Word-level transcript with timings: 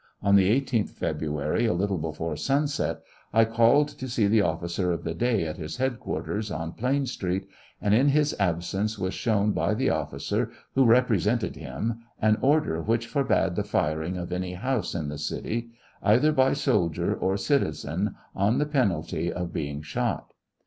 On 0.23 0.35
the 0.35 0.49
18th 0.59 0.89
February, 0.89 1.67
a 1.67 1.73
little 1.75 1.99
before 1.99 2.35
sunset, 2.35 3.03
I 3.31 3.45
called 3.45 3.87
to 3.89 4.09
see 4.09 4.25
the 4.25 4.41
officer 4.41 4.91
of 4.91 5.03
the 5.03 5.13
day 5.13 5.45
at 5.45 5.57
his 5.57 5.77
headquarters, 5.77 6.49
on 6.49 6.71
Plain 6.71 7.05
Street, 7.05 7.47
and, 7.79 7.93
in 7.93 8.07
his 8.07 8.35
absence, 8.39 8.97
was 8.97 9.13
shown 9.13 9.51
by 9.51 9.75
the 9.75 9.91
officer, 9.91 10.49
who 10.73 10.85
represented 10.85 11.55
him, 11.55 11.99
an 12.19 12.39
order 12.41 12.81
which 12.81 13.05
forbade 13.05 13.53
the 13.55 13.63
firing 13.63 14.17
of 14.17 14.31
any 14.31 14.55
house 14.55 14.95
in 14.95 15.07
the 15.07 15.19
city, 15.19 15.69
either 16.01 16.31
by 16.31 16.53
soldier 16.53 17.13
or 17.13 17.37
citizen, 17.37 18.15
on 18.35 18.57
the 18.57 18.65
penalty 18.65 19.31
of 19.31 19.53
being 19.53 19.83
shot. 19.83 20.33